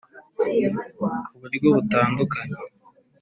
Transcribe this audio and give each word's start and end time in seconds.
ku 1.25 1.33
buryo 1.41 1.67
butandukanye 1.75 2.57